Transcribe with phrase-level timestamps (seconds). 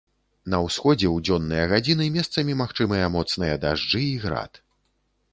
[0.51, 4.59] На ўсходзе ў дзённыя гадзіны месцамі магчымыя моцныя дажджы і град.